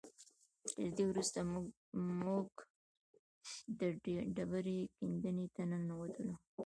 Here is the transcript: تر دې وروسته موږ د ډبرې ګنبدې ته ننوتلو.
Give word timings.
تر 0.75 0.85
دې 0.95 1.03
وروسته 1.11 1.39
موږ 2.23 2.49
د 3.79 3.81
ډبرې 4.35 4.79
ګنبدې 5.21 5.45
ته 5.55 5.61
ننوتلو. 5.71 6.35